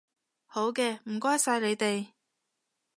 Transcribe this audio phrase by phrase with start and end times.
[0.47, 2.07] 好嘅，唔該曬你哋